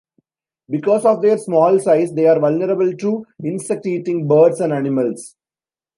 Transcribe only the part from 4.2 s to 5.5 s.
birds and animals.